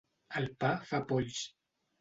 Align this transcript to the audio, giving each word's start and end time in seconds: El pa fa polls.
El 0.39 0.47
pa 0.63 0.71
fa 0.93 1.03
polls. 1.13 1.39